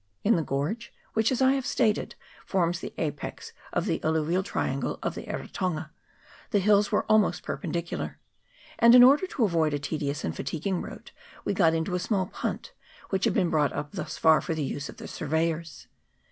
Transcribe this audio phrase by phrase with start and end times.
[0.23, 4.97] In the gorge, which, as I have stated, forms the apex of the alluvial triangle
[5.03, 5.91] of the Eritonga,
[6.49, 8.17] the hills were almost perpendicular;
[8.79, 11.11] and, in order to avoid a tedious and fatiguing road,
[11.45, 12.73] we got into a small punt,
[13.11, 15.85] which had been brought up thus far for the use of the surveyors.